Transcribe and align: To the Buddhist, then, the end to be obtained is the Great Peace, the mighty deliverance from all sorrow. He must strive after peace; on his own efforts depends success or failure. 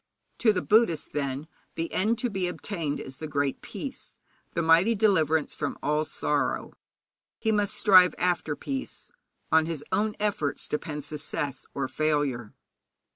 To 0.39 0.51
the 0.51 0.63
Buddhist, 0.63 1.13
then, 1.13 1.47
the 1.75 1.93
end 1.93 2.17
to 2.17 2.29
be 2.31 2.47
obtained 2.47 2.99
is 2.99 3.17
the 3.17 3.27
Great 3.27 3.61
Peace, 3.61 4.15
the 4.55 4.63
mighty 4.63 4.95
deliverance 4.95 5.53
from 5.53 5.77
all 5.83 6.05
sorrow. 6.05 6.73
He 7.37 7.51
must 7.51 7.75
strive 7.75 8.15
after 8.17 8.55
peace; 8.55 9.11
on 9.51 9.67
his 9.67 9.85
own 9.91 10.15
efforts 10.19 10.67
depends 10.67 11.05
success 11.05 11.67
or 11.75 11.87
failure. 11.87 12.55